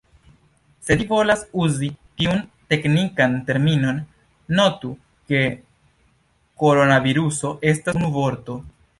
Se 0.85 0.95
vi 0.99 1.03
volas 1.09 1.41
uzi 1.63 1.89
tiun 2.21 2.39
teknikan 2.73 3.35
terminon, 3.49 3.99
notu, 4.59 4.91
ke 5.33 5.41
koronaviruso 6.63 7.53
estas 7.73 8.01
unu 8.01 8.11
vorto. 8.17 8.57